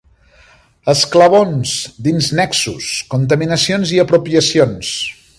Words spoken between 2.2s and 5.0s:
Nexus; Contaminacions i Apropiacions.